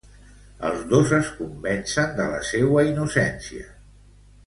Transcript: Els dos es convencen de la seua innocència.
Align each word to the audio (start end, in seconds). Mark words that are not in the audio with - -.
Els 0.69 0.79
dos 0.93 1.13
es 1.17 1.29
convencen 1.41 2.17
de 2.23 2.27
la 2.35 2.43
seua 2.53 2.89
innocència. 2.93 3.71